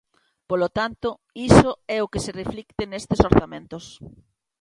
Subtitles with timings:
[0.49, 1.09] Polo tanto,
[1.49, 3.85] iso é o que se reflicte nestes orzamentos.